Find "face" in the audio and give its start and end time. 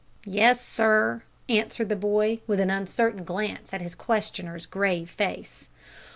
5.11-5.69